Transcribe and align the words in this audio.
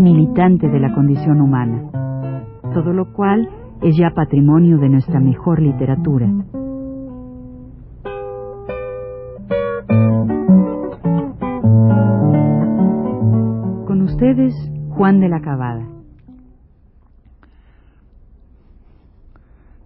militante 0.00 0.68
de 0.68 0.80
la 0.80 0.94
condición 0.94 1.40
humana. 1.40 1.90
Todo 2.72 2.92
lo 2.92 3.12
cual 3.12 3.48
es 3.82 3.96
ya 3.96 4.10
patrimonio 4.14 4.78
de 4.78 4.88
nuestra 4.88 5.20
mejor 5.20 5.60
literatura. 5.60 6.26
Con 13.86 14.02
ustedes, 14.02 14.54
Juan 14.88 15.20
de 15.20 15.28
la 15.28 15.40
Cabada. 15.40 15.86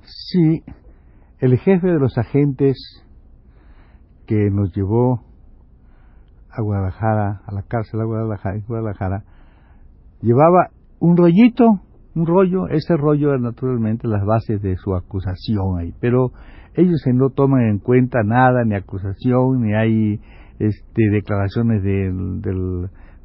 Sí, 0.03 0.63
el 1.41 1.59
jefe 1.59 1.89
de 1.89 1.99
los 1.99 2.17
agentes 2.19 2.77
que 4.27 4.51
nos 4.51 4.75
llevó 4.75 5.23
a 6.51 6.63
Guadalajara, 6.63 7.43
a 7.47 7.53
la 7.53 7.63
cárcel 7.63 8.01
de 8.01 8.07
Guadalajara, 8.07 8.59
Guadalajara, 8.67 9.25
llevaba 10.25 10.71
un 11.01 11.17
rollito, 11.17 11.81
un 12.15 12.27
rollo, 12.27 12.69
ese 12.69 12.97
rollo 12.97 13.31
era 13.31 13.39
naturalmente 13.39 14.09
las 14.09 14.25
bases 14.25 14.63
de 14.63 14.77
su 14.77 14.95
acusación 14.95 15.79
ahí, 15.79 15.93
pero 16.01 16.33
ellos 16.75 17.03
no 17.13 17.31
toman 17.31 17.67
en 17.69 17.79
cuenta 17.79 18.23
nada, 18.25 18.65
ni 18.65 18.75
acusación, 18.75 19.61
ni 19.63 19.75
hay 19.75 20.21
este, 20.59 21.11
declaraciones 21.11 21.83
del, 21.83 22.41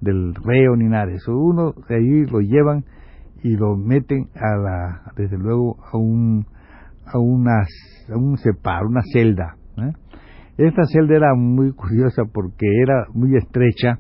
del, 0.02 0.36
reo, 0.36 0.76
ni 0.76 0.86
nada 0.86 1.08
de 1.08 1.16
eso. 1.16 1.36
Uno 1.36 1.74
de 1.88 1.96
ahí 1.96 2.26
lo 2.26 2.42
llevan 2.42 2.84
y 3.44 3.56
lo 3.56 3.76
meten 3.76 4.28
a 4.36 4.58
la, 4.58 5.14
desde 5.16 5.38
luego, 5.38 5.78
a 5.92 5.98
un, 5.98 6.46
a 7.06 7.18
a 7.18 8.18
un 8.18 8.38
separo, 8.38 8.88
una 8.88 9.02
celda. 9.14 9.56
¿eh? 9.78 9.94
Esta 10.58 10.84
celda 10.86 11.16
era 11.16 11.36
muy 11.36 11.72
curiosa 11.74 12.24
porque 12.32 12.68
era 12.84 13.06
muy 13.14 13.36
estrecha, 13.36 14.00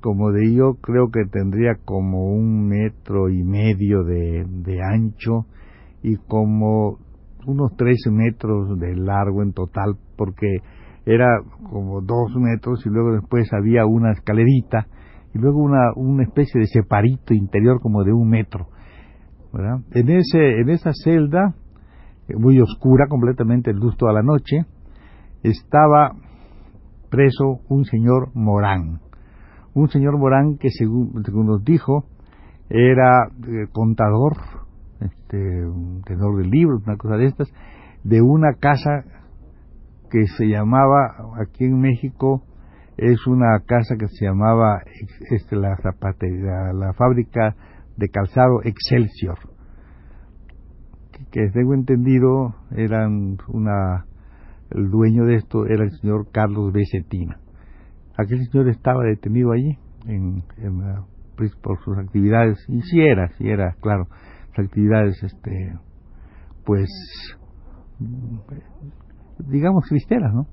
como 0.00 0.32
de 0.32 0.54
yo 0.54 0.74
creo 0.80 1.10
que 1.10 1.24
tendría 1.30 1.76
como 1.84 2.32
un 2.32 2.68
metro 2.68 3.28
y 3.28 3.42
medio 3.42 4.04
de, 4.04 4.44
de 4.46 4.82
ancho 4.82 5.46
y 6.02 6.16
como 6.16 6.98
unos 7.46 7.76
tres 7.76 8.06
metros 8.10 8.78
de 8.78 8.94
largo 8.96 9.42
en 9.42 9.52
total, 9.52 9.96
porque 10.16 10.58
era 11.06 11.26
como 11.70 12.02
dos 12.02 12.36
metros 12.36 12.84
y 12.84 12.90
luego 12.90 13.12
después 13.12 13.50
había 13.52 13.86
una 13.86 14.12
escalerita 14.12 14.86
y 15.34 15.38
luego 15.38 15.58
una, 15.58 15.92
una 15.96 16.24
especie 16.24 16.60
de 16.60 16.66
separito 16.66 17.34
interior 17.34 17.80
como 17.80 18.04
de 18.04 18.12
un 18.12 18.28
metro. 18.28 18.68
¿verdad? 19.52 19.78
En, 19.92 20.10
ese, 20.10 20.60
en 20.60 20.68
esa 20.68 20.90
celda, 20.92 21.54
eh, 22.28 22.34
muy 22.36 22.60
oscura, 22.60 23.06
completamente 23.08 23.72
luz 23.72 23.96
toda 23.96 24.12
la 24.12 24.22
noche, 24.22 24.66
estaba 25.42 26.12
preso 27.10 27.60
un 27.68 27.84
señor 27.84 28.30
Morán. 28.34 29.00
Un 29.74 29.88
señor 29.88 30.18
Morán 30.18 30.58
que, 30.58 30.70
según, 30.70 31.12
nos 31.14 31.64
dijo, 31.64 32.04
era 32.68 33.28
eh, 33.46 33.66
contador, 33.72 34.36
este, 35.00 35.66
un 35.66 36.02
tenor 36.02 36.36
de 36.38 36.48
libros, 36.48 36.82
una 36.86 36.96
cosa 36.96 37.16
de 37.16 37.26
estas, 37.26 37.48
de 38.04 38.20
una 38.20 38.54
casa 38.54 39.04
que 40.10 40.26
se 40.26 40.46
llamaba, 40.46 41.14
aquí 41.40 41.64
en 41.64 41.80
México, 41.80 42.42
es 42.96 43.26
una 43.26 43.60
casa 43.64 43.96
que 43.96 44.08
se 44.08 44.24
llamaba 44.24 44.80
este, 45.30 45.56
la, 45.56 45.76
zapatería, 45.76 46.72
la 46.72 46.92
fábrica 46.94 47.54
de 47.96 48.08
calzado 48.08 48.62
Excelsior, 48.64 49.38
que, 51.12 51.24
que 51.30 51.50
tengo 51.52 51.74
entendido 51.74 52.54
eran 52.74 53.38
una 53.48 54.04
el 54.70 54.90
dueño 54.90 55.24
de 55.24 55.36
esto 55.36 55.66
era 55.66 55.84
el 55.84 55.90
señor 55.92 56.30
Carlos 56.30 56.72
B. 56.72 56.82
Aquel 58.18 58.44
señor 58.48 58.68
estaba 58.68 59.04
detenido 59.04 59.52
allí 59.52 59.78
en, 60.06 60.42
pues, 61.36 61.54
por 61.62 61.78
sus 61.84 61.96
actividades, 61.98 62.58
y 62.68 62.82
si 62.82 63.00
era, 63.00 63.28
si 63.38 63.48
era, 63.48 63.76
claro, 63.80 64.08
sus 64.56 64.66
actividades, 64.66 65.22
este, 65.22 65.72
pues, 66.66 66.88
digamos, 69.48 69.84
cristeras, 69.88 70.34
¿no? 70.34 70.48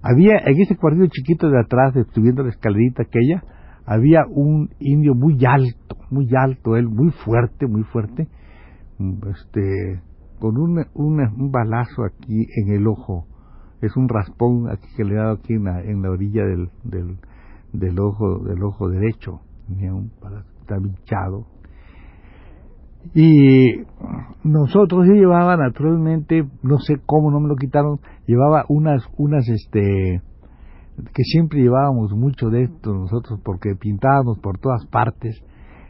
Había, 0.00 0.36
en 0.46 0.60
ese 0.60 0.76
cuartito 0.76 1.06
chiquito 1.08 1.50
de 1.50 1.58
atrás, 1.58 1.92
subiendo 2.14 2.44
la 2.44 2.50
escalerita 2.50 3.02
aquella, 3.02 3.42
había 3.84 4.20
un 4.28 4.70
indio 4.78 5.14
muy 5.16 5.44
alto, 5.44 5.96
muy 6.10 6.28
alto, 6.36 6.76
él, 6.76 6.88
muy 6.88 7.10
fuerte, 7.10 7.66
muy 7.66 7.82
fuerte, 7.82 8.28
este, 9.28 10.00
con 10.38 10.56
un, 10.56 10.84
un 10.94 11.50
balazo 11.50 12.04
aquí 12.04 12.46
en 12.64 12.74
el 12.74 12.86
ojo, 12.86 13.26
es 13.82 13.96
un 13.96 14.08
raspón 14.08 14.70
aquí 14.70 14.86
que 14.96 15.04
le 15.04 15.14
he 15.14 15.16
dado 15.18 15.32
aquí 15.32 15.54
en 15.54 15.64
la, 15.64 15.80
en 15.82 16.02
la 16.02 16.10
orilla 16.10 16.44
del, 16.44 16.70
del, 16.84 17.18
del, 17.72 17.98
ojo 17.98 18.38
del 18.38 18.62
ojo 18.62 18.88
derecho. 18.88 19.40
Está 20.60 20.76
hinchado. 20.78 21.46
Y 23.14 23.82
nosotros 24.44 25.06
yo 25.08 25.14
llevaba 25.14 25.56
naturalmente 25.56 26.44
no 26.62 26.78
sé 26.78 26.98
cómo 27.04 27.32
no 27.32 27.40
me 27.40 27.48
lo 27.48 27.56
quitaron 27.56 27.98
llevaba 28.28 28.64
unas 28.68 29.04
unas 29.18 29.48
este 29.48 30.22
que 31.12 31.24
siempre 31.24 31.60
llevábamos 31.60 32.12
mucho 32.12 32.48
de 32.48 32.62
esto 32.62 32.94
nosotros 32.94 33.40
porque 33.44 33.74
pintábamos 33.74 34.38
por 34.38 34.58
todas 34.58 34.86
partes. 34.86 35.42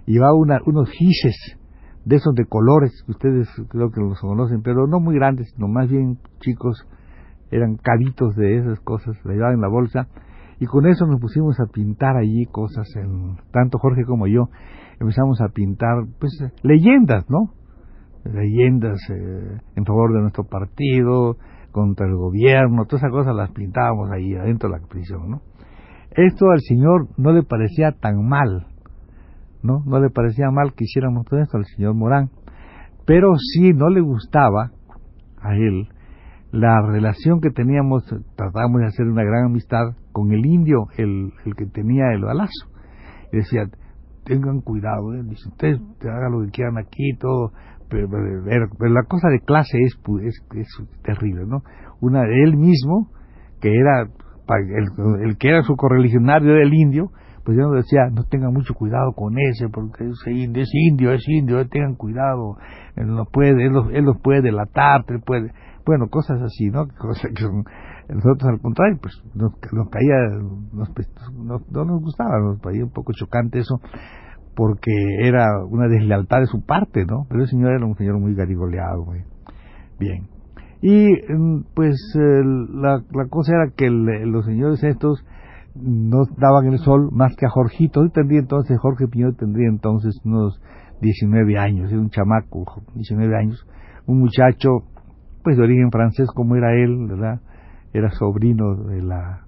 Llevaba 0.07 0.35
una, 0.35 0.61
unos 0.65 0.89
gises 0.91 1.59
de 2.07 2.17
esos 2.17 2.35
de 2.35 2.47
colores 2.47 2.93
ustedes 3.07 3.47
creo 3.69 3.91
que 3.91 4.01
los 4.01 4.19
conocen 4.19 4.63
pero 4.63 4.87
no 4.87 4.99
muy 4.99 5.15
grandes 5.15 5.53
sino 5.55 5.69
más 5.69 5.91
bien 5.91 6.19
chicos 6.41 6.87
eran 7.53 7.77
cabitos 7.77 8.35
de 8.35 8.57
esas 8.57 8.81
cosas, 8.81 9.17
la 9.25 9.35
llevaba 9.35 9.53
en 9.53 9.61
la 9.61 9.69
bolsa, 9.69 10.09
y 10.59 10.67
con 10.67 10.87
eso 10.87 11.07
nos 11.07 11.21
pusimos 11.21 11.61
a 11.61 11.67
pintar 11.67 12.17
allí 12.17 12.47
cosas, 12.47 12.87
en, 12.97 13.37
tanto 13.53 13.79
Jorge 13.79 14.05
como 14.05 14.27
yo, 14.27 14.49
empezamos 14.99 15.41
a 15.41 15.49
pintar, 15.49 16.05
pues, 16.19 16.33
leyendas, 16.63 17.29
¿no? 17.29 17.53
Leyendas 18.25 18.99
eh, 19.11 19.59
en 19.77 19.85
favor 19.85 20.15
de 20.15 20.21
nuestro 20.21 20.45
partido, 20.45 21.37
contra 21.73 22.07
el 22.07 22.15
gobierno, 22.15 22.85
todas 22.85 23.03
esas 23.03 23.11
cosas 23.11 23.35
las 23.35 23.51
pintábamos 23.51 24.11
ahí 24.11 24.35
adentro 24.35 24.71
de 24.71 24.79
la 24.79 24.87
prisión, 24.87 25.31
¿no? 25.31 25.43
Esto 26.11 26.51
al 26.51 26.61
señor 26.61 27.09
no 27.17 27.33
le 27.33 27.43
parecía 27.43 27.93
tan 27.93 28.27
mal, 28.29 28.67
¿no? 29.63 29.83
No 29.87 29.99
le 29.99 30.11
parecía 30.11 30.51
mal 30.51 30.75
que 30.75 30.85
hiciéramos 30.85 31.25
todo 31.27 31.41
esto 31.41 31.57
al 31.57 31.65
señor 31.65 31.95
Morán, 31.95 32.31
pero 33.07 33.35
sí 33.37 33.73
no 33.73 33.89
le 33.89 34.01
gustaba 34.01 34.71
a 35.41 35.55
él 35.57 35.89
la 36.53 36.83
relación 36.83 37.41
que 37.41 37.51
teníamos, 37.51 38.05
tratábamos 38.37 38.83
de 38.83 38.87
hacer 38.87 39.07
una 39.07 39.25
gran 39.25 39.47
amistad 39.47 39.97
con 40.13 40.33
el 40.33 40.45
indio, 40.45 40.87
el, 40.99 41.33
el 41.47 41.55
que 41.57 41.67
tenía 41.67 42.13
el 42.13 42.23
balazo. 42.23 42.69
Y 43.33 43.39
decía, 43.39 43.65
tengan 44.25 44.61
cuidado, 44.61 45.15
¿eh? 45.15 45.23
dice, 45.25 45.49
ustedes 45.49 45.81
hagan 46.03 46.33
lo 46.33 46.45
que 46.45 46.51
quieran 46.51 46.77
aquí, 46.77 47.17
todo, 47.19 47.53
pero, 47.89 48.09
la 48.09 49.03
cosa 49.05 49.29
de 49.29 49.41
clase 49.41 49.79
es, 49.81 49.99
es, 50.23 50.45
es, 50.57 50.89
terrible, 51.03 51.45
¿no? 51.47 51.63
Una 52.01 52.23
de 52.23 52.43
él 52.43 52.57
mismo, 52.57 53.11
que 53.61 53.75
era 53.75 54.03
el, 54.03 55.25
el 55.25 55.39
que 55.39 55.49
era 55.49 55.63
su 55.63 55.75
correligionario 55.75 56.55
del 56.55 56.73
indio, 56.75 57.11
pues 57.45 57.57
nos 57.57 57.75
decía, 57.75 58.09
no 58.13 58.25
tengan 58.25 58.53
mucho 58.53 58.75
cuidado 58.75 59.13
con 59.13 59.39
ese, 59.39 59.69
porque 59.69 60.05
ese 60.05 60.33
indio 60.33 60.63
es 60.63 60.71
indio, 60.75 61.13
es 61.13 61.29
indio, 61.29 61.61
eh, 61.61 61.67
tengan 61.69 61.97
cuidado, 61.97 62.57
él, 62.97 63.07
no 63.09 63.25
puede, 63.25 63.65
él, 63.65 63.73
los, 63.73 63.91
él 63.93 64.05
los 64.05 64.21
puede 64.23 64.43
delatar, 64.43 65.05
él 65.09 65.21
puede 65.25 65.51
bueno, 65.85 66.09
cosas 66.09 66.41
así, 66.43 66.71
¿no? 66.71 66.87
Cosas 66.99 67.31
que 67.35 67.45
nosotros 68.15 68.51
al 68.51 68.61
contrario, 68.61 68.99
pues 69.01 69.23
nos, 69.35 69.53
caía, 69.91 70.17
pues, 70.95 71.09
nos, 71.35 71.71
no 71.71 71.85
nos 71.85 72.03
gustaba, 72.03 72.39
nos 72.41 72.61
parecía 72.61 72.85
un 72.85 72.93
poco 72.93 73.13
chocante 73.13 73.61
eso, 73.61 73.81
porque 74.55 74.93
era 75.21 75.47
una 75.69 75.89
deslealtad 75.89 76.41
de 76.41 76.47
su 76.47 76.65
parte, 76.65 77.05
¿no? 77.07 77.27
Pero 77.29 77.43
el 77.43 77.49
señor 77.49 77.73
era 77.73 77.87
un 77.87 77.97
señor 77.97 78.19
muy 78.19 78.35
garigoleado, 78.35 79.05
muy 79.05 79.25
bien. 79.99 80.29
Y 80.83 81.13
mm, 81.33 81.65
pues 81.75 81.97
la, 82.17 83.03
la, 83.13 83.29
cosa 83.31 83.53
era 83.55 83.73
que 83.75 83.89
los 83.89 84.45
señores 84.45 84.83
estos 84.83 85.25
no 85.75 86.25
daban 86.37 86.67
el 86.67 86.79
sol 86.79 87.11
más 87.13 87.35
que 87.37 87.47
a 87.47 87.51
Jorgito. 87.51 88.07
Tendría 88.13 88.41
entonces, 88.41 88.79
Jorge 88.81 89.07
Piñón 89.07 89.37
tendría 89.37 89.69
entonces 89.69 90.21
unos 90.25 90.61
19 91.01 91.59
años, 91.59 91.91
era 91.91 92.01
un 92.01 92.11
chamaco, 92.11 92.65
19 92.95 93.37
años, 93.37 93.67
un 94.07 94.21
muchacho 94.21 94.71
pues 95.43 95.57
de 95.57 95.65
origen 95.65 95.91
francés 95.91 96.29
como 96.35 96.57
era 96.57 96.75
él, 96.75 97.07
¿verdad? 97.09 97.41
Era 97.93 98.11
sobrino 98.11 98.75
de 98.75 99.03
la 99.03 99.47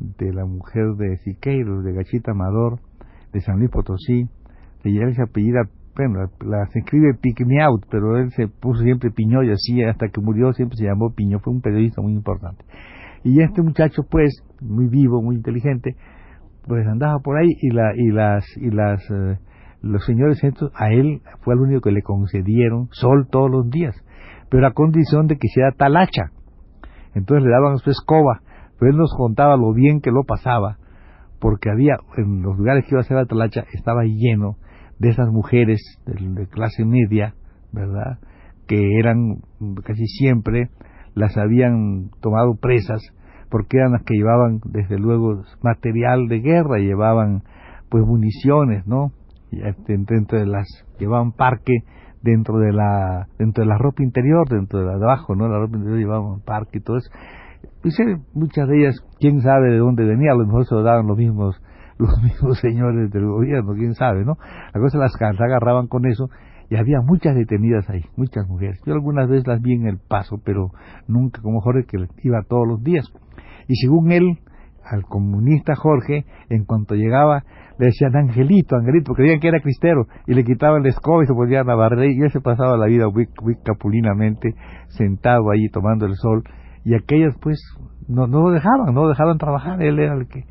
de 0.00 0.32
la 0.32 0.44
mujer 0.44 0.94
de 0.98 1.16
Siqueiros, 1.18 1.84
de 1.84 1.92
Gachita 1.92 2.32
Amador, 2.32 2.80
de 3.32 3.40
San 3.40 3.58
Luis 3.58 3.70
Potosí, 3.70 4.24
de 4.82 4.90
ella 4.90 5.12
se 5.14 5.22
apellida 5.22 5.62
bueno, 5.94 6.30
la, 6.40 6.66
se 6.68 6.78
escribe 6.78 7.14
Pick 7.20 7.44
Me 7.46 7.62
Out, 7.62 7.84
pero 7.90 8.16
él 8.16 8.30
se 8.30 8.48
puso 8.48 8.82
siempre 8.82 9.10
Piñó 9.10 9.42
y 9.42 9.50
así 9.50 9.82
hasta 9.82 10.08
que 10.08 10.20
murió 10.20 10.52
siempre 10.54 10.76
se 10.76 10.84
llamó 10.84 11.12
Piñó, 11.14 11.38
fue 11.40 11.52
un 11.52 11.60
periodista 11.60 12.00
muy 12.00 12.12
importante. 12.12 12.64
Y 13.24 13.40
este 13.40 13.62
muchacho, 13.62 14.02
pues, 14.10 14.42
muy 14.60 14.88
vivo, 14.88 15.22
muy 15.22 15.36
inteligente, 15.36 15.96
pues 16.66 16.86
andaba 16.86 17.18
por 17.18 17.36
ahí 17.36 17.48
y, 17.60 17.70
la, 17.70 17.92
y 17.94 18.10
las, 18.10 18.44
y 18.56 18.70
las, 18.70 19.02
eh, 19.10 19.38
los 19.82 20.04
señores 20.04 20.42
estos, 20.42 20.72
a 20.74 20.90
él 20.90 21.20
fue 21.42 21.54
el 21.54 21.60
único 21.60 21.82
que 21.82 21.92
le 21.92 22.02
concedieron 22.02 22.88
sol 22.92 23.28
todos 23.30 23.50
los 23.50 23.68
días, 23.70 23.94
pero 24.52 24.66
a 24.66 24.74
condición 24.74 25.28
de 25.28 25.38
que 25.38 25.46
hiciera 25.46 25.72
talacha. 25.72 26.24
Entonces 27.14 27.42
le 27.42 27.50
daban 27.50 27.78
su 27.78 27.88
escoba, 27.88 28.42
pero 28.78 28.90
él 28.90 28.98
nos 28.98 29.14
contaba 29.16 29.56
lo 29.56 29.72
bien 29.72 30.02
que 30.02 30.10
lo 30.10 30.24
pasaba, 30.24 30.76
porque 31.40 31.70
había, 31.70 31.96
en 32.18 32.42
los 32.42 32.58
lugares 32.58 32.84
que 32.84 32.90
iba 32.90 32.98
a 32.98 33.00
hacer 33.00 33.16
la 33.16 33.24
talacha, 33.24 33.64
estaba 33.72 34.02
lleno 34.04 34.58
de 34.98 35.08
esas 35.08 35.30
mujeres 35.30 35.80
de, 36.04 36.46
clase 36.48 36.84
media, 36.84 37.34
¿verdad? 37.72 38.18
Que 38.66 38.98
eran 38.98 39.36
casi 39.84 40.04
siempre 40.06 40.68
las 41.14 41.38
habían 41.38 42.10
tomado 42.20 42.54
presas 42.60 43.00
porque 43.48 43.78
eran 43.78 43.92
las 43.92 44.02
que 44.02 44.16
llevaban 44.16 44.60
desde 44.66 44.98
luego 44.98 45.44
material 45.62 46.28
de 46.28 46.40
guerra, 46.40 46.78
llevaban 46.78 47.42
pues 47.88 48.04
municiones, 48.04 48.86
¿no? 48.86 49.12
Este, 49.50 49.96
dentro 49.96 50.38
de 50.38 50.46
las 50.46 50.66
llevaban 50.98 51.32
parque 51.32 51.72
dentro 52.22 52.58
de 52.58 52.72
la 52.72 53.28
dentro 53.38 53.64
de 53.64 53.68
la 53.68 53.78
ropa 53.78 54.02
interior, 54.02 54.48
dentro 54.48 54.80
de 54.80 54.86
la 54.86 54.98
de 54.98 55.04
abajo, 55.04 55.34
¿no? 55.34 55.48
La 55.48 55.58
ropa 55.58 55.76
interior 55.76 55.98
llevaban 55.98 56.40
parque 56.40 56.78
y 56.78 56.80
todo 56.80 56.96
eso. 56.96 57.10
Muchas 58.34 58.68
de 58.68 58.78
ellas, 58.78 58.96
quién 59.18 59.40
sabe 59.40 59.70
de 59.70 59.78
dónde 59.78 60.04
venía, 60.04 60.32
a 60.32 60.36
lo 60.36 60.46
mejor 60.46 60.66
se 60.66 60.74
lo 60.74 60.82
daban 60.82 61.06
los 61.06 61.16
mismos 61.16 61.60
los 61.98 62.22
mismos 62.22 62.58
señores 62.58 63.10
del 63.10 63.26
gobierno, 63.26 63.74
quién 63.74 63.94
sabe, 63.94 64.24
¿no? 64.24 64.36
La 64.74 64.80
cosa 64.80 64.98
las 64.98 65.14
agarraban 65.20 65.86
con 65.86 66.06
eso 66.06 66.30
y 66.68 66.76
había 66.76 67.00
muchas 67.00 67.34
detenidas 67.34 67.88
ahí, 67.90 68.04
muchas 68.16 68.48
mujeres. 68.48 68.80
Yo 68.86 68.94
algunas 68.94 69.28
veces 69.28 69.46
las 69.46 69.60
vi 69.60 69.74
en 69.74 69.86
el 69.86 69.98
paso, 69.98 70.40
pero 70.42 70.70
nunca 71.06 71.42
como 71.42 71.60
Jorge 71.60 71.84
que 71.84 71.98
iba 72.22 72.42
todos 72.48 72.66
los 72.66 72.82
días. 72.82 73.04
Y 73.68 73.76
según 73.76 74.10
él, 74.10 74.38
al 74.82 75.04
comunista 75.04 75.74
Jorge, 75.76 76.24
en 76.48 76.64
cuanto 76.64 76.94
llegaba, 76.94 77.44
le 77.78 77.86
decían 77.86 78.14
Angelito, 78.16 78.76
Angelito, 78.76 79.12
creían 79.14 79.40
que 79.40 79.48
era 79.48 79.60
cristero, 79.60 80.06
y 80.26 80.34
le 80.34 80.44
quitaban 80.44 80.82
la 80.82 80.88
escoba 80.88 81.22
y 81.22 81.26
se 81.26 81.34
ponían 81.34 81.68
a 81.68 81.74
barrer, 81.74 82.10
y 82.10 82.20
él 82.20 82.30
se 82.30 82.40
pasaba 82.40 82.76
la 82.76 82.86
vida 82.86 83.06
muy, 83.08 83.26
capulinamente, 83.64 84.54
sentado 84.88 85.50
ahí 85.50 85.68
tomando 85.72 86.06
el 86.06 86.14
sol, 86.14 86.42
y 86.84 86.94
aquellas 86.94 87.36
pues 87.40 87.58
no, 88.08 88.26
no 88.26 88.42
lo 88.42 88.50
dejaban, 88.50 88.94
no 88.94 89.02
lo 89.04 89.08
dejaban 89.08 89.38
trabajar, 89.38 89.82
él 89.82 89.98
era 89.98 90.14
el 90.14 90.26
que 90.26 90.44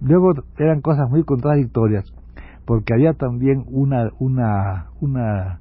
Luego 0.00 0.32
eran 0.58 0.80
cosas 0.80 1.08
muy 1.08 1.24
contradictorias, 1.24 2.04
porque 2.66 2.92
había 2.94 3.14
también 3.14 3.64
una, 3.66 4.10
una, 4.18 4.90
una 5.00 5.60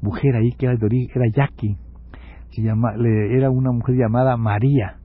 mujer 0.00 0.34
ahí 0.34 0.50
que 0.58 0.66
era 0.66 0.76
de 0.76 0.86
origen, 0.86 1.22
era 1.22 1.32
Jackie, 1.32 1.76
se 2.50 2.62
llama, 2.62 2.94
era 3.30 3.50
una 3.50 3.70
mujer 3.70 3.96
llamada 3.96 4.36
María, 4.36 4.96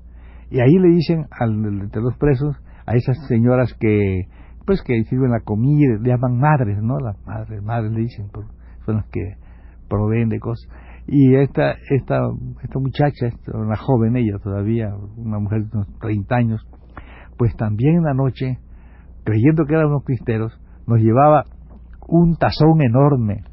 y 0.49 0.59
ahí 0.59 0.79
le 0.79 0.89
dicen 0.89 1.25
al, 1.31 1.89
de 1.89 2.01
los 2.01 2.17
presos 2.17 2.55
a 2.85 2.95
esas 2.95 3.17
señoras 3.27 3.73
que 3.79 4.23
pues 4.71 4.83
que 4.83 5.03
sirven 5.03 5.31
la 5.31 5.41
comida, 5.41 5.97
le 5.99 6.11
llaman 6.11 6.39
madres, 6.39 6.81
¿no? 6.81 6.97
Las 6.97 7.17
madres, 7.25 7.61
madres 7.61 7.91
le 7.91 8.03
dicen, 8.03 8.27
son 8.85 8.95
las 8.95 9.05
que 9.07 9.35
proveen 9.89 10.29
de 10.29 10.39
cosas. 10.39 10.65
Y 11.07 11.35
esta, 11.35 11.75
esta, 11.89 12.21
esta 12.63 12.79
muchacha, 12.79 13.27
una 13.53 13.75
joven 13.75 14.15
ella 14.15 14.37
todavía, 14.41 14.95
una 15.17 15.39
mujer 15.39 15.65
de 15.65 15.77
unos 15.77 15.99
30 15.99 16.35
años, 16.37 16.65
pues 17.37 17.53
también 17.57 17.97
en 17.97 18.03
la 18.03 18.13
noche 18.13 18.59
creyendo 19.25 19.65
que 19.65 19.73
eran 19.73 19.87
unos 19.87 20.05
cristeros, 20.05 20.57
nos 20.87 20.99
llevaba 20.99 21.43
un 22.07 22.37
tazón 22.37 22.81
enorme 22.81 23.43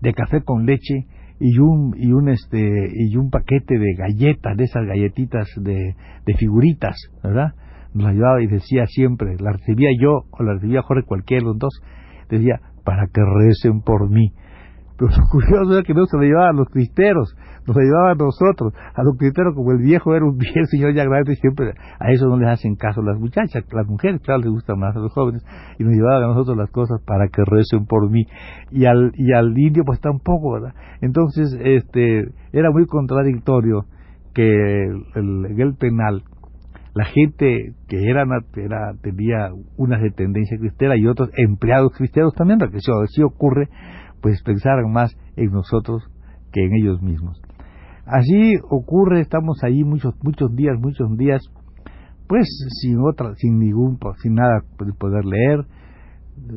de 0.00 0.14
café 0.14 0.42
con 0.42 0.64
leche 0.64 1.06
y 1.38 1.58
un 1.58 1.94
y 1.98 2.12
un 2.12 2.30
este 2.30 2.88
y 2.94 3.14
un 3.14 3.28
paquete 3.28 3.78
de 3.78 3.94
galletas 3.94 4.56
de 4.56 4.64
esas 4.64 4.86
galletitas 4.86 5.48
de, 5.56 5.96
de 6.24 6.34
figuritas 6.34 6.96
verdad 7.22 7.52
nos 7.94 8.12
llevaba 8.12 8.42
y 8.42 8.46
decía 8.46 8.86
siempre 8.86 9.36
la 9.38 9.52
recibía 9.52 9.90
yo 10.00 10.24
o 10.30 10.42
la 10.42 10.54
recibía 10.54 10.82
Jorge 10.82 11.06
cualquiera 11.06 11.42
de 11.42 11.46
los 11.48 11.58
dos 11.58 11.80
decía 12.28 12.60
para 12.84 13.06
que 13.06 13.20
recen 13.22 13.82
por 13.82 14.08
mí 14.08 14.32
pero 15.00 15.12
lo 15.16 15.26
curioso 15.30 15.72
era 15.72 15.82
que 15.82 15.94
no 15.94 16.04
se 16.04 16.18
lo 16.18 16.24
llevaban 16.24 16.56
los 16.56 16.68
cristeros, 16.68 17.34
nos 17.66 17.74
lo 17.74 18.06
a 18.06 18.14
nosotros, 18.14 18.74
a 18.94 19.02
los 19.02 19.16
cristeros 19.16 19.54
como 19.54 19.72
el 19.72 19.78
viejo 19.78 20.14
era 20.14 20.26
un 20.26 20.36
viejo 20.38 20.66
señor 20.66 20.92
ya 20.92 21.04
grande, 21.04 21.36
siempre 21.36 21.72
a 21.98 22.12
eso 22.12 22.26
no 22.26 22.36
les 22.36 22.50
hacen 22.50 22.76
caso 22.76 23.00
las 23.00 23.18
muchachas, 23.18 23.64
las 23.72 23.86
mujeres 23.86 24.20
claro 24.20 24.42
les 24.42 24.50
gustan 24.50 24.78
más 24.78 24.94
a 24.94 24.98
los 24.98 25.10
jóvenes, 25.14 25.42
y 25.78 25.84
nos 25.84 25.94
llevaban 25.94 26.24
a 26.24 26.26
nosotros 26.26 26.54
las 26.54 26.70
cosas 26.70 27.00
para 27.06 27.28
que 27.28 27.42
recen 27.46 27.86
por 27.86 28.10
mí, 28.10 28.26
y 28.72 28.84
al, 28.84 29.12
y 29.14 29.32
al 29.32 29.58
indio 29.58 29.84
pues 29.86 30.00
tampoco, 30.00 30.52
¿verdad? 30.52 30.74
Entonces, 31.00 31.56
este, 31.58 32.28
era 32.52 32.70
muy 32.70 32.84
contradictorio 32.84 33.86
que 34.34 34.84
en 35.14 35.60
el 35.60 35.74
penal 35.76 36.24
la 36.94 37.04
gente 37.04 37.74
que 37.88 38.10
era, 38.10 38.24
era 38.56 38.94
tenía 39.00 39.50
unas 39.76 40.02
de 40.02 40.10
tendencia 40.10 40.58
cristera 40.58 40.96
y 40.96 41.06
otros 41.06 41.30
empleados 41.36 41.92
cristianos 41.96 42.34
también, 42.34 42.58
porque 42.58 42.78
así 42.78 43.22
ocurre, 43.22 43.68
pues 44.20 44.42
pensaran 44.42 44.90
más 44.92 45.16
en 45.36 45.50
nosotros 45.50 46.02
que 46.52 46.64
en 46.64 46.74
ellos 46.74 47.00
mismos. 47.00 47.40
Así 48.06 48.54
ocurre, 48.68 49.20
estamos 49.20 49.62
ahí 49.62 49.84
muchos 49.84 50.14
muchos 50.22 50.54
días, 50.56 50.76
muchos 50.80 51.16
días, 51.16 51.42
pues 52.26 52.48
sin 52.80 52.98
otra, 53.00 53.34
sin 53.36 53.58
ningún, 53.58 53.98
sin 54.20 54.34
nada 54.34 54.62
de 54.78 54.92
poder 54.94 55.24
leer, 55.24 55.66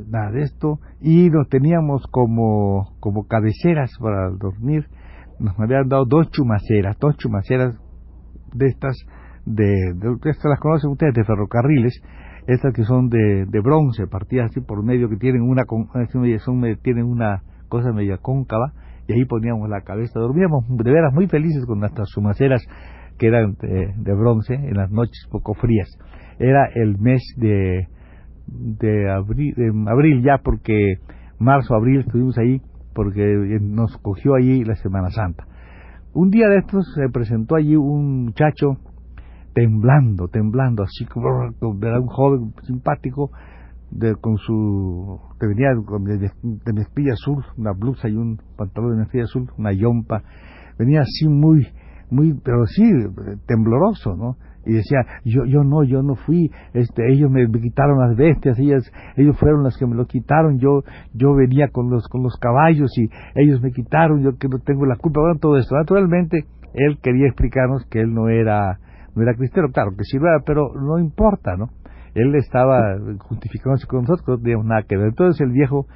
nada 0.07 0.31
de 0.31 0.41
esto, 0.41 0.79
y 0.99 1.29
nos 1.29 1.47
teníamos 1.49 2.05
como, 2.09 2.95
como 2.99 3.27
cabeceras 3.27 3.91
para 3.99 4.29
dormir, 4.31 4.87
nos 5.39 5.59
habían 5.59 5.87
dado 5.89 6.05
dos 6.05 6.29
chumaceras, 6.31 6.97
dos 6.99 7.17
chumaceras 7.17 7.77
de 8.53 8.67
estas, 8.67 8.97
de, 9.45 9.93
de, 9.95 10.29
estas 10.29 10.45
las 10.45 10.59
conocen 10.59 10.91
ustedes, 10.91 11.13
de 11.13 11.23
ferrocarriles, 11.23 12.01
estas 12.47 12.73
que 12.73 12.83
son 12.83 13.09
de, 13.09 13.45
de 13.47 13.59
bronce, 13.61 14.07
partidas 14.07 14.51
así 14.51 14.61
por 14.61 14.83
medio, 14.83 15.09
que 15.09 15.17
tienen 15.17 15.41
una, 15.41 15.63
son, 16.39 16.61
tienen 16.81 17.05
una, 17.05 17.41
cosa 17.73 17.91
media 17.91 18.17
cóncava, 18.17 18.71
y 19.07 19.13
ahí 19.13 19.25
poníamos 19.25 19.67
la 19.67 19.81
cabeza. 19.81 20.19
Dormíamos 20.19 20.63
de 20.69 20.91
veras 20.91 21.11
muy 21.11 21.27
felices 21.27 21.65
con 21.65 21.79
nuestras 21.79 22.07
sumaceras 22.09 22.63
que 23.17 23.27
eran 23.27 23.55
de, 23.59 24.13
bronce 24.13 24.53
en 24.53 24.75
las 24.75 24.91
noches 24.91 25.27
poco 25.31 25.55
frías. 25.55 25.89
Era 26.37 26.67
el 26.75 26.99
mes 26.99 27.21
de, 27.35 27.87
de, 28.45 29.09
abril, 29.09 29.55
de 29.57 29.71
abril 29.87 30.21
ya, 30.21 30.37
porque 30.37 30.97
marzo, 31.39 31.73
abril 31.73 32.01
estuvimos 32.01 32.37
ahí, 32.37 32.61
porque 32.93 33.57
nos 33.59 33.97
cogió 33.97 34.35
allí 34.35 34.63
la 34.63 34.75
Semana 34.75 35.09
Santa. 35.09 35.45
Un 36.13 36.29
día 36.29 36.47
de 36.49 36.59
estos 36.59 36.85
se 36.93 37.09
presentó 37.11 37.55
allí 37.55 37.75
un 37.75 38.25
muchacho 38.25 38.77
temblando, 39.53 40.27
temblando, 40.27 40.83
así 40.83 41.05
como 41.05 41.27
era 41.81 41.99
un 41.99 42.07
joven 42.07 42.53
simpático, 42.63 43.31
de, 43.91 44.15
con 44.15 44.37
su 44.37 45.19
que 45.39 45.47
venía 45.47 45.69
de, 45.69 46.31
de 46.41 46.73
mezclilla 46.73 47.13
azul, 47.13 47.43
una 47.57 47.73
blusa 47.73 48.09
y 48.09 48.15
un 48.15 48.39
pantalón 48.57 48.91
de 48.91 48.97
mezclilla 49.01 49.25
azul, 49.25 49.51
una 49.57 49.71
yompa, 49.71 50.23
venía 50.77 51.01
así 51.01 51.27
muy, 51.27 51.67
muy, 52.09 52.33
pero 52.43 52.65
sí, 52.65 52.83
tembloroso, 53.47 54.15
¿no? 54.15 54.37
Y 54.65 54.73
decía, 54.73 54.99
yo, 55.25 55.43
yo 55.45 55.63
no, 55.63 55.83
yo 55.83 56.01
no 56.01 56.15
fui, 56.15 56.49
este, 56.73 57.11
ellos 57.11 57.29
me, 57.29 57.45
quitaron 57.51 57.99
las 57.99 58.15
bestias, 58.15 58.57
ellas, 58.59 58.89
ellos 59.17 59.37
fueron 59.37 59.63
las 59.63 59.77
que 59.77 59.85
me 59.85 59.95
lo 59.95 60.05
quitaron, 60.05 60.57
yo, 60.57 60.83
yo 61.13 61.35
venía 61.35 61.67
con 61.67 61.89
los, 61.89 62.07
con 62.07 62.23
los 62.23 62.37
caballos 62.37 62.89
y 62.97 63.09
ellos 63.35 63.61
me 63.61 63.71
quitaron, 63.71 64.23
yo 64.23 64.37
que 64.37 64.47
no 64.47 64.59
tengo 64.59 64.85
la 64.85 64.95
culpa, 64.95 65.19
bueno, 65.19 65.39
todo 65.39 65.57
esto. 65.57 65.75
Naturalmente, 65.75 66.45
él 66.73 66.97
quería 67.01 67.27
explicarnos 67.27 67.85
que 67.89 67.99
él 67.99 68.13
no 68.13 68.29
era, 68.29 68.79
no 69.15 69.23
era 69.23 69.35
cristiano, 69.35 69.69
claro 69.71 69.91
que 69.91 70.03
era, 70.15 70.39
pero 70.45 70.73
no 70.73 70.99
importa, 70.99 71.55
¿no? 71.55 71.69
él 72.15 72.35
estaba 72.35 72.97
justificándose 73.19 73.87
con 73.87 74.01
nosotros, 74.01 74.27
no 74.27 74.37
teníamos 74.37 74.65
nada 74.65 74.83
que 74.83 74.97
ver. 74.97 75.07
Entonces 75.07 75.41
el 75.41 75.51
viejo 75.51 75.87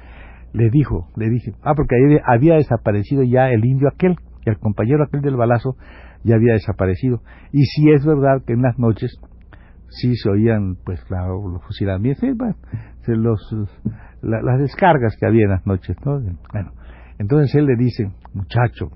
le 0.52 0.70
dijo, 0.70 1.08
le 1.16 1.28
dije, 1.30 1.52
ah, 1.62 1.74
porque 1.74 1.96
ahí 1.96 2.18
había 2.26 2.54
desaparecido 2.54 3.22
ya 3.22 3.50
el 3.50 3.64
indio 3.64 3.88
aquel, 3.88 4.16
que 4.42 4.50
el 4.50 4.58
compañero 4.58 5.04
aquel 5.04 5.20
del 5.20 5.36
balazo 5.36 5.76
ya 6.24 6.34
había 6.34 6.54
desaparecido. 6.54 7.22
Y 7.52 7.64
si 7.64 7.90
es 7.90 8.04
verdad 8.04 8.42
que 8.44 8.54
en 8.54 8.62
las 8.62 8.78
noches 8.78 9.20
sí 9.88 10.14
se 10.16 10.28
oían, 10.28 10.76
pues, 10.84 11.00
los 11.10 11.62
fusilamientos, 11.64 12.28
los, 13.06 13.56
las 14.20 14.58
descargas 14.58 15.16
que 15.18 15.26
había 15.26 15.44
en 15.44 15.50
las 15.50 15.66
noches, 15.66 15.96
¿no? 16.04 16.20
Bueno, 16.52 16.72
entonces 17.18 17.54
él 17.54 17.66
le 17.66 17.76
dice, 17.76 18.10
muchacho, 18.34 18.90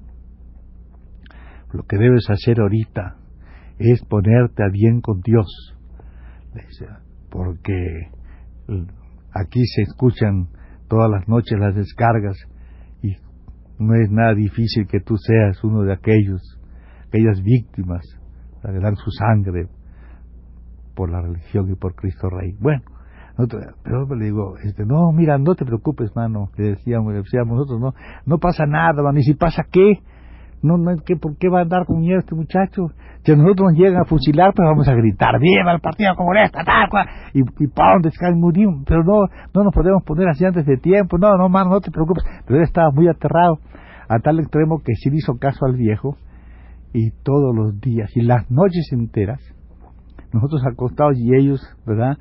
lo 1.73 1.85
que 1.85 1.97
debes 1.97 2.29
hacer 2.29 2.61
ahorita 2.61 3.22
es 3.91 4.05
ponerte 4.05 4.63
a 4.63 4.69
bien 4.69 5.01
con 5.01 5.21
Dios. 5.21 5.77
Porque 7.31 8.11
aquí 9.33 9.65
se 9.67 9.83
escuchan 9.83 10.49
todas 10.89 11.11
las 11.11 11.27
noches 11.27 11.59
las 11.59 11.75
descargas 11.75 12.37
y 13.03 13.17
no 13.79 13.95
es 13.95 14.11
nada 14.11 14.35
difícil 14.35 14.87
que 14.87 15.01
tú 15.01 15.17
seas 15.17 15.63
uno 15.65 15.83
de 15.83 15.93
aquellos, 15.93 16.61
aquellas 17.09 17.43
víctimas 17.43 18.03
que 18.63 18.79
dan 18.79 18.97
su 18.97 19.11
sangre 19.11 19.69
por 20.95 21.11
la 21.11 21.23
religión 21.23 21.71
y 21.71 21.75
por 21.75 21.95
Cristo 21.95 22.29
Rey. 22.29 22.55
Bueno, 22.61 22.83
pero 23.83 24.15
le 24.15 24.27
digo, 24.27 24.57
este, 24.63 24.85
no, 24.85 25.11
mira, 25.13 25.39
no 25.39 25.55
te 25.55 25.65
preocupes, 25.65 26.15
mano, 26.15 26.51
le 26.57 26.71
decíamos, 26.71 27.13
le 27.13 27.21
decíamos 27.21 27.57
nosotros, 27.57 27.81
no, 27.81 27.95
no 28.27 28.39
pasa 28.39 28.67
nada, 28.67 29.03
mano, 29.03 29.19
y 29.19 29.23
si 29.23 29.35
pasa 29.35 29.65
qué, 29.71 30.01
no, 30.63 30.77
no, 30.77 30.97
¿qué, 31.05 31.17
¿por 31.17 31.37
qué 31.39 31.49
va 31.49 31.61
a 31.61 31.63
andar 31.63 31.87
con 31.87 32.01
miedo 32.01 32.19
este 32.19 32.35
muchacho? 32.35 32.91
Si 33.25 33.31
a 33.31 33.37
nosotros 33.37 33.71
nos 33.71 33.79
llegan 33.79 34.03
a 34.03 34.05
fusilar, 34.05 34.53
pues 34.53 34.67
vamos 34.67 34.89
a 34.89 34.95
gritar, 34.95 35.39
viva 35.39 35.73
el 35.73 35.81
Partido 35.81 36.17
Comunista, 36.17 36.65
tal 36.65 36.89
cual, 36.91 37.07
y, 37.33 37.41
y 37.41 38.35
morimos, 38.35 38.83
pero 38.85 39.05
no, 39.05 39.27
no 39.55 39.63
nos 39.63 39.73
podemos 39.73 40.03
poner 40.05 40.29
así 40.29 40.45
antes 40.45 40.67
de 40.67 40.77
tiempo, 40.77 41.19
no, 41.19 41.37
no, 41.37 41.49
mano, 41.49 41.71
no 41.71 41.81
te 41.81 41.93
preocupes, 41.93 42.25
pero 42.47 42.59
él 42.59 42.65
estaba 42.65 42.91
muy 42.91 43.07
aterrado, 43.07 43.59
a 44.09 44.19
tal 44.19 44.41
extremo 44.41 44.81
que 44.85 44.95
sí 44.97 45.09
hizo 45.13 45.39
caso 45.39 45.67
al 45.67 45.77
viejo, 45.77 46.17
y 46.93 47.11
todos 47.23 47.55
los 47.55 47.81
días, 47.81 48.11
y 48.17 48.23
las 48.23 48.51
noches 48.51 48.89
enteras, 48.91 49.41
nosotros 50.33 50.63
acostados 50.67 51.17
y 51.17 51.35
ellos, 51.35 51.61
¿verdad? 51.87 52.17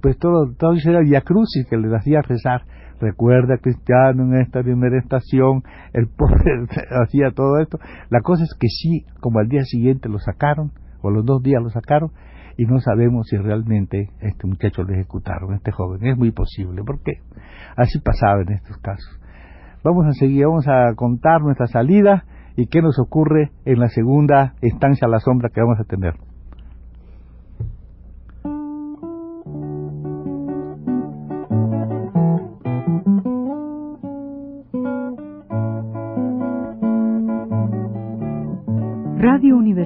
Pues 0.00 0.18
todo, 0.18 0.52
todo 0.58 0.74
era 0.84 1.00
Via 1.00 1.20
Crucis 1.20 1.66
que 1.68 1.76
les 1.76 1.92
hacía 1.92 2.22
rezar. 2.22 2.62
Recuerda, 3.00 3.58
cristiano, 3.58 4.22
en 4.24 4.40
esta 4.40 4.62
primera 4.62 4.96
estación, 4.96 5.62
el 5.92 6.06
pobre 6.06 6.66
hacía 7.02 7.30
todo 7.34 7.58
esto. 7.58 7.78
La 8.10 8.20
cosa 8.20 8.44
es 8.44 8.54
que 8.58 8.68
sí, 8.68 9.04
como 9.20 9.40
al 9.40 9.48
día 9.48 9.64
siguiente 9.64 10.08
lo 10.08 10.18
sacaron, 10.18 10.70
o 11.00 11.10
los 11.10 11.24
dos 11.24 11.42
días 11.42 11.60
lo 11.60 11.70
sacaron, 11.70 12.12
y 12.56 12.64
no 12.64 12.78
sabemos 12.78 13.26
si 13.28 13.36
realmente 13.36 14.10
este 14.20 14.46
muchacho 14.46 14.84
lo 14.84 14.92
ejecutaron, 14.92 15.54
este 15.54 15.72
joven. 15.72 16.06
Es 16.06 16.16
muy 16.16 16.30
posible, 16.30 16.82
porque 16.86 17.14
así 17.76 17.98
pasaba 17.98 18.42
en 18.42 18.52
estos 18.52 18.76
casos. 18.76 19.18
Vamos 19.82 20.06
a 20.06 20.12
seguir, 20.12 20.46
vamos 20.46 20.68
a 20.68 20.94
contar 20.94 21.40
nuestra 21.40 21.66
salida 21.66 22.24
y 22.56 22.66
qué 22.66 22.82
nos 22.82 23.00
ocurre 23.00 23.50
en 23.64 23.80
la 23.80 23.88
segunda 23.88 24.54
estancia 24.60 25.06
a 25.06 25.10
la 25.10 25.18
sombra 25.18 25.48
que 25.52 25.60
vamos 25.60 25.80
a 25.80 25.84
tener. 25.84 26.14